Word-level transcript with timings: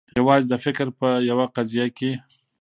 یوازي 0.19 0.47
د 0.49 0.55
فکر 0.65 0.87
په 0.99 1.07
یوه 1.29 1.45
قضیه 1.55 1.87
کي 1.97 2.11